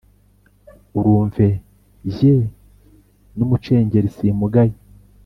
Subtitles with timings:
[0.97, 1.47] urumve
[2.13, 2.33] jye
[3.35, 4.77] n’ umucengeri simugaya: